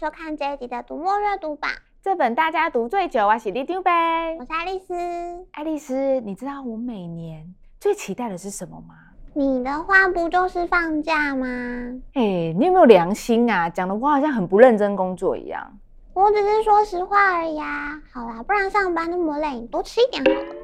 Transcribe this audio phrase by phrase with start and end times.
[0.00, 1.70] 收看这一集的《读墨阅读榜》。
[2.02, 4.34] 这本大家读最久啊，是你丢呗。
[4.38, 4.94] 我是爱丽丝。
[5.52, 8.94] 爱丽丝，你知道我每年最期待的是什么吗？
[9.34, 11.46] 你的话不就是放假吗？
[12.14, 13.68] 哎、欸，你有没有良心啊？
[13.68, 15.70] 讲的我好像很不认真工作一样。
[16.14, 18.00] 我只是说实话而已啊。
[18.10, 20.56] 好啦，不然上班那么累，你多吃一点好了。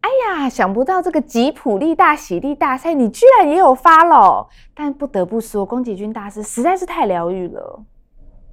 [0.00, 4.46] 哎呀，想不到这个吉普力大喜力大赛，你居然也有 follow。
[4.74, 7.84] 但不得不说，宫崎骏大师实在是太疗愈了。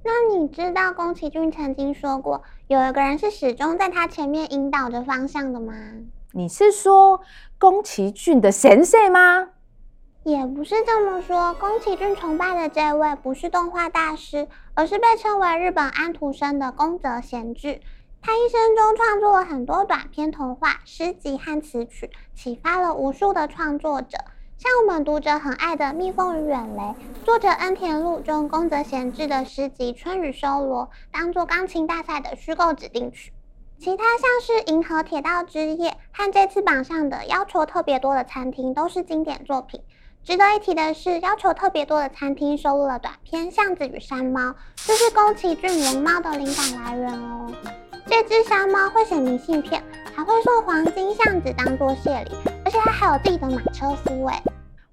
[0.02, 5.74] 那你知道宫崎骏曾经说过，有一个人是始终在他前面引导着方向的吗？
[6.32, 7.20] 你是说
[7.58, 9.48] 宫崎骏的先生吗？
[10.22, 17.80] 也不是这么说，宫崎骏崇拜的这位不是动画大师，而是被称为日本安徒生的宫泽贤治。
[18.22, 24.18] 他一生中创作了很多短篇童话、诗集和词曲，启发了无数的创作者。
[24.60, 26.82] 像我们读者很爱的《蜜蜂与远雷》，
[27.24, 33.32] 作者恩田路中宫泽贤治的诗集《春雨修罗》当做钢琴大赛的虚构指定曲。
[33.78, 39.80] 其他像是《银河铁道之夜》和这次榜上的要求特别多的餐厅都是经典作品。
[40.22, 44.40] 值得一提的是，要求特别多的餐厅收录了短篇《巷子与山猫》，
[44.76, 47.50] 这是宫崎骏《龙猫》的灵感来源哦。
[48.06, 49.82] 这只山猫会写明信片，
[50.14, 54.42] 还会送黄金橡子当做谢礼，而且它还有自己的马车夫哎！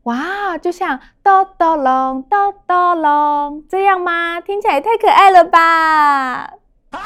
[0.07, 4.39] 哇，就像哆哆隆哆哆隆这样吗？
[4.39, 6.49] 听起来太可爱了吧！
[6.91, 6.97] 嗯，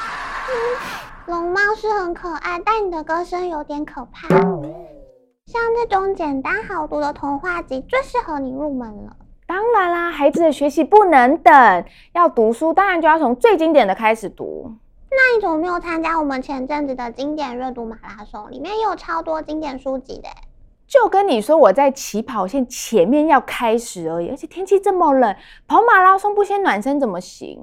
[1.26, 4.28] 龙猫是很可爱，但你的歌声有点可怕。
[4.28, 9.16] 像这种简单好读的童话集，最适合你入门了。
[9.48, 14.72] 当然啦，孩子的学习不能等，要读书当然就要从最经典的开始读。
[15.10, 18.52] 那你怎么没有参加我们前阵子的经典阅读马拉松？
[18.52, 20.30] 里面也有超多经典书籍的。
[20.92, 25.34] 就跟你说，我在起跑线前面要开始而已，而且天气这么冷，
[25.66, 27.58] 跑马拉松不先暖身怎么行？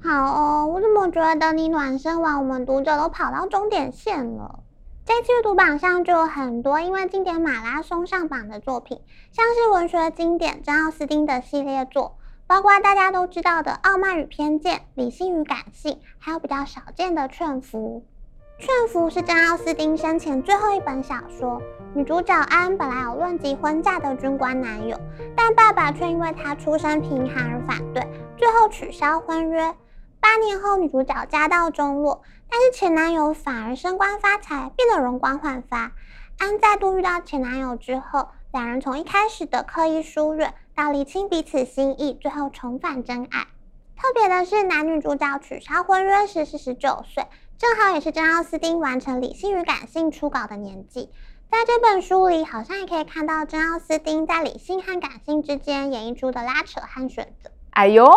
[0.00, 4.60] 好哦，我怎么觉得你暖身完，我们读者都跑到终点线了？
[5.04, 9.00] 这次阅读榜上就有很多因为经典马拉松上榜的作品，
[9.32, 12.16] 像是文学经典珍奥斯汀的系列作，
[12.46, 18.04] 包括大家都知道的《傲慢与偏见》、《理性与感性》，还有比较少见的《劝服》。
[18.60, 21.62] 《劝服》是珍奥斯汀生前最后一本小说，
[21.94, 25.00] 女主角安本来有论及婚嫁的军官男友，
[25.34, 28.06] 但爸爸却因为她出身贫寒而反对，
[28.36, 29.74] 最后取消婚约。
[30.20, 35.92] 八年后，女主角家道中落，但是前男友反而升官发财，变得容光焕发。
[36.38, 43.46] 安再度遇到前男友之后，两人从一开始的刻意疏远，到厘清彼此心意，最后重返真爱。
[43.96, 47.24] 特别的是，男女主角取消婚约时是十九岁，
[47.60, 51.10] 正好也是珍奥斯汀完成《理性与感性》初稿的年纪。
[51.50, 57.50] 在这本书里，好像也可以看到珍奥斯汀在理性和感性之间演绎出的拉扯和选择。
[57.72, 58.10] 哎呦！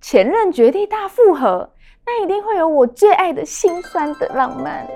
[0.00, 1.74] 前任绝地大复合，
[2.06, 4.88] 那一定会有我最爱的心酸的浪漫。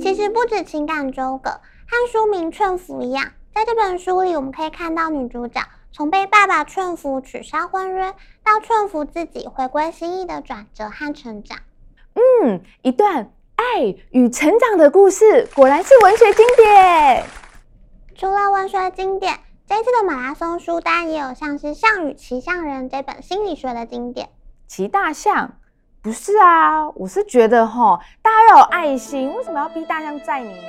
[0.00, 5.60] 其实不止情感纠葛，和书名《劝服》一样，在这本书里，我们可以看到女主角
[5.90, 8.14] 从被爸爸劝服取消婚约，
[8.44, 11.58] 到劝服自己回归心意的转折和成长。
[12.42, 17.24] 嗯，一段爱与成长的故事，果然是文学经典。
[18.16, 19.38] 除了文学经典。
[19.68, 24.30] 这次的马拉松书单也有像是《象与骑象人》这本心理学的经典。
[24.66, 25.58] 骑大象？
[26.00, 30.62] 不是啊，我是觉得哈，大家要有爱心，为什么要逼大象载你呢？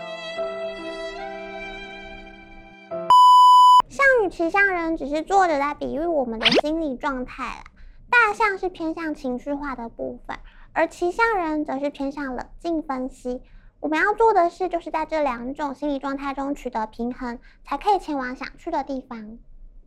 [3.95, 7.63] 《象与骑象人》只是作者在比喻我们的心理状态啦。
[8.09, 10.37] 大象是偏向情绪化的部分，
[10.73, 13.41] 而骑象人则是偏向冷静分析。
[13.79, 19.37] 我们要做的事，就是在这两种心理状态中取得平衡，才可以前往想去的地方。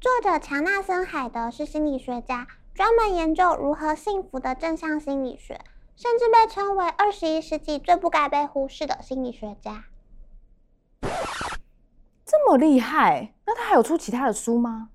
[0.01, 5.61] 作者乔纳森·海德是心理学家，专门研究如何幸福的正向心理学，
[5.95, 9.85] 甚至被称为二十一世纪最不该被忽视的心理学家。
[12.25, 14.89] 这么厉害，那他还有出其他的书吗？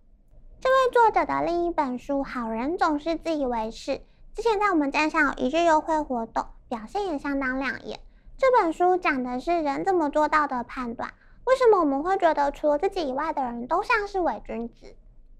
[0.59, 3.91] 这位作者的另一本书《好人总是自以为是》，
[4.37, 7.99] 之前在我们站上有一日优惠活动，表现也相当亮眼。
[8.37, 11.09] 这本书讲的是人怎么做到的判断。
[11.45, 14.95] 为什么我们会觉得除了自己以外的人都像是伪君子？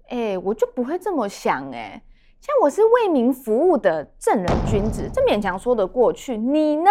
[0.08, 2.02] 哎、欸，我就不会这么想哎、欸。
[2.40, 6.36] 像我是为民服务的正人君子，这勉强说得过去。
[6.36, 6.90] 你呢？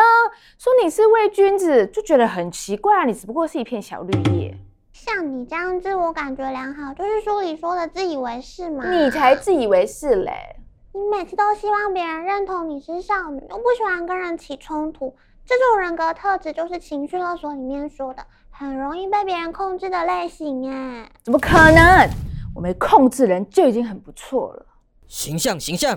[0.57, 3.03] 说你是伪君子，就觉得很奇怪啊。
[3.03, 4.57] 你只不过是一片小绿叶。
[4.93, 8.89] 像你这样自我感觉良好，就是书里说的自以为是吗？
[8.89, 10.55] 你才自以为是嘞！
[10.97, 15.15] 你每次都希望别人认同你是少女，又不喜欢跟人起冲突。
[15.45, 22.09] 这种人格特质就是情绪勒索里面说的，很容易被别人控制的类型哎，怎么可能？
[22.55, 24.65] 我没控制人就已经很不错了。
[25.07, 25.95] 形象形象。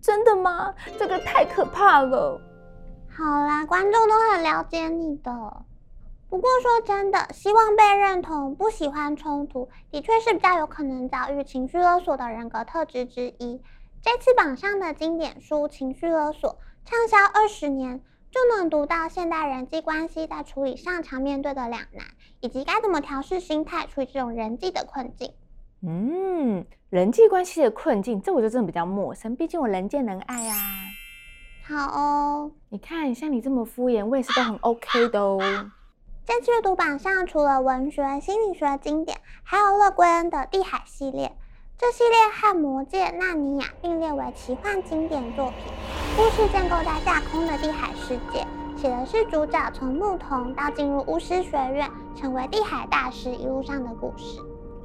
[0.00, 0.74] 真的吗？
[0.98, 2.40] 这个太可怕了。
[3.14, 5.30] 好啦，观众都很了解你的。
[6.30, 13.60] 不过说真的，希望被认同，不喜欢冲突，的确是比较有可能遭遇情绪勒索的人格特质之一。
[14.04, 16.50] 这次榜上的经典书《情绪勒索》
[16.84, 22.04] 畅销二十年，就能读到现代人际关系在处理上常面对的两难，
[22.40, 25.32] 以及该怎么调试心态处理这种人际的困境。
[25.80, 30.54] 嗯，人际关系的困境，这我就真的比较陌生，毕竟我人见人爱啊。
[31.66, 35.40] 好哦，你看，像你这么敷衍，我也是都很 OK 的哦。
[36.26, 41.34] 这次阅读榜上除了文学、心理学经典，还有勒圭恩的《地海》系列。
[41.76, 45.72] 这系列和《魔戒》、《纳尼亚》并列为奇幻经典作品。
[46.16, 48.46] 故事建构在架空的地海世界，
[48.80, 54.38] 写的是主角从牧童到进入巫师学院，成为地海大师一路上的故事。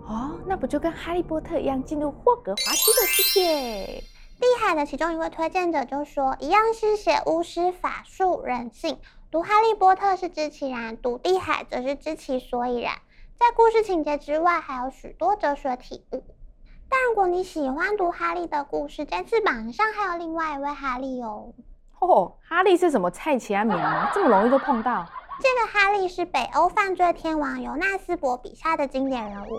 [0.07, 4.03] 哦，那不就跟《哈利波特》一样，进入霍格华兹的世界？
[4.39, 8.97] 地海的其中一位推荐者就说，一样是写巫师、法术、人性。
[9.29, 12.93] 读《哈利波特》是知其然，读《地海》则是知其所以然。
[13.37, 16.23] 在故事情节之外，还有许多哲学体悟。
[16.89, 21.53] 但如果你喜欢读哈利的故事，这次榜上还有另外一位哈利哦。
[21.99, 24.09] 哦，哈利是什么菜奇阿名吗？
[24.13, 25.05] 这么容易就碰到？
[25.39, 29.57] 这个哈利是北欧犯罪天王尤纳斯伯笔下的经典人物。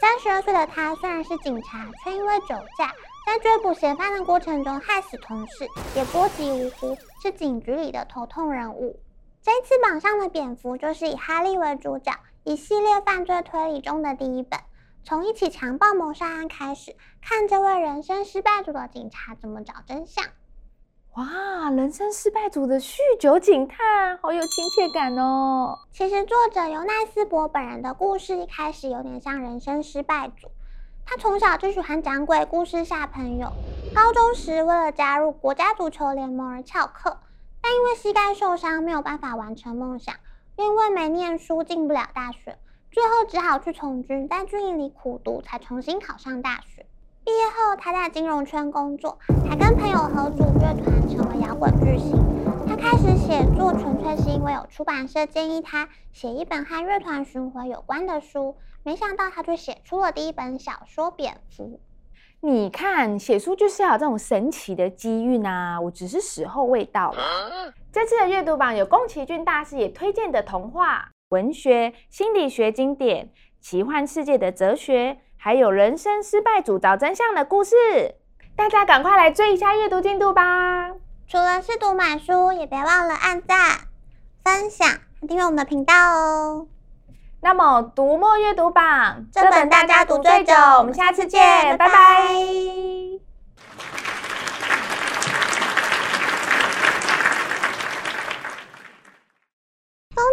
[0.00, 2.90] 三十二岁的他虽然是警察，却因为酒驾，
[3.26, 8.98] 在追捕嫌犯的过程中害死同事，也波及无辜，是警局里的头痛人物。
[9.42, 12.12] 这次榜上的蝙蝠就是以哈利为主角，
[12.44, 14.58] 一系列犯罪推理中的第一本。
[15.02, 20.24] 从一起强暴谋杀案开始，看这位人生失败组的警察怎么找真相。
[21.14, 25.76] 哇，人生失败组的酗酒警探，好有亲切感哦。
[25.90, 30.52] 其实作者尤奈斯伯本人的故事一开始有点像人生失败组。
[31.04, 33.50] 他从小就喜欢讲鬼故事吓朋友，
[33.92, 37.18] 高中时为了加入国家足球联盟而翘课。
[37.60, 40.14] 但因为膝盖受伤，没有办法完成梦想，
[40.56, 42.56] 因为没念书进不了大学，
[42.90, 46.84] 最后只好去从军，在军营里苦读，才重新考上大学。
[47.24, 49.16] 毕业后，他在金融圈工作，
[49.48, 52.18] 还跟朋友合组乐团，成为摇滚巨星。
[52.66, 61.64] 他开始写作，纯粹是因为有出版社建议他写一本和乐团巡回有关的书，没想到他却写出了第一本小说《蝙蝠》。
[62.40, 65.80] 你看，写书就是要有这种神奇的机遇啊！
[65.80, 67.72] 我只是时候未到了。
[67.92, 73.30] 这次的阅读榜有宫崎骏大师也推荐的童话、文学、心理学经典、
[73.60, 77.76] 奇幻世界的哲学，还有人生失败主找真相的故事。
[78.56, 80.90] 大家赶快来追一下阅读进度吧！
[81.28, 83.56] 除了试读买书，也别忘了按赞、
[84.42, 84.88] 分享、
[85.28, 86.66] 订阅我们的频道哦。
[87.42, 92.26] 那么，读墨阅读榜这本大家读最久，我们下次见，拜拜。
[92.34, 92.79] 宫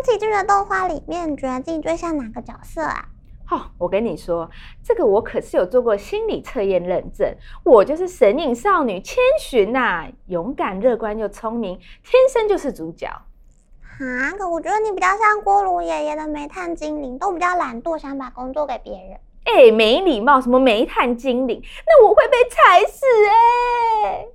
[0.08, 3.10] 崎骏的动画里面，你觉得自己最像哪个角色啊？
[3.52, 4.50] 哦，我跟你说，
[4.82, 13.08] 这个我可是有做过心理测验认证，我就是神隐少女千寻呐，勇敢、乐观又聪明，天生就是主角。
[13.08, 19.20] 啊，可我觉得你比较像锅炉爷爷的煤炭精灵，都比较懒惰，想把工作给别人。
[19.44, 21.62] 哎、欸，没礼貌，什么煤炭精灵？
[21.86, 24.30] 那我会被踩死哎、欸！